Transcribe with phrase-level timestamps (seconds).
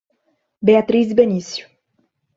[0.63, 1.69] Beatriz e Benício